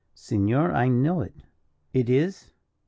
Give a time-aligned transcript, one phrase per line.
[0.15, 1.43] "Senor, I know it."
[1.93, 2.53] "It is?"